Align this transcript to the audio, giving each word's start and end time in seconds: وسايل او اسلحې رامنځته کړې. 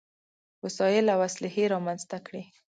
وسايل 0.65 1.05
او 1.13 1.19
اسلحې 1.27 1.63
رامنځته 1.73 2.17
کړې. 2.27 2.43